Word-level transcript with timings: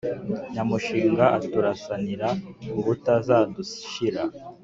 nyamushinga 0.53 1.25
aturasanira 1.37 2.27
ubutazadushira, 2.79 4.23